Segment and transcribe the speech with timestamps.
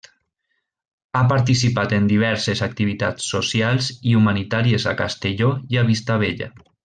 [1.17, 6.51] Ha participat en diverses activitats socials i humanitàries a Castelló i a Vistabella.